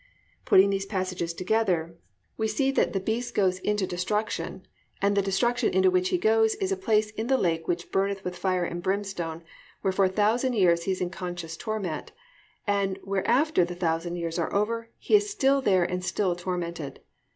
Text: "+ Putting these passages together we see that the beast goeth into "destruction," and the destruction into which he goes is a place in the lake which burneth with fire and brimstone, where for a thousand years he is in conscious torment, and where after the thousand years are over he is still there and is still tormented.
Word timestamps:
"+ 0.25 0.45
Putting 0.45 0.71
these 0.71 0.87
passages 0.87 1.31
together 1.31 1.93
we 2.35 2.47
see 2.47 2.71
that 2.71 2.91
the 2.91 2.99
beast 2.99 3.35
goeth 3.35 3.59
into 3.61 3.85
"destruction," 3.85 4.65
and 4.99 5.15
the 5.15 5.21
destruction 5.21 5.69
into 5.75 5.91
which 5.91 6.09
he 6.09 6.17
goes 6.17 6.55
is 6.55 6.71
a 6.71 6.75
place 6.75 7.11
in 7.11 7.27
the 7.27 7.37
lake 7.37 7.67
which 7.67 7.91
burneth 7.91 8.23
with 8.23 8.35
fire 8.35 8.63
and 8.65 8.81
brimstone, 8.81 9.43
where 9.81 9.91
for 9.91 10.05
a 10.05 10.09
thousand 10.09 10.53
years 10.53 10.85
he 10.85 10.91
is 10.91 11.01
in 11.01 11.11
conscious 11.11 11.55
torment, 11.55 12.13
and 12.65 12.97
where 13.03 13.27
after 13.27 13.63
the 13.63 13.75
thousand 13.75 14.15
years 14.15 14.39
are 14.39 14.51
over 14.51 14.89
he 14.97 15.13
is 15.15 15.29
still 15.29 15.61
there 15.61 15.83
and 15.83 15.99
is 16.01 16.07
still 16.09 16.35
tormented. 16.35 17.01